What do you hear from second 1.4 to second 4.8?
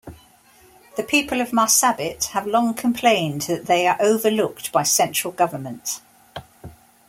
of Marsabit have long complained that they are overlooked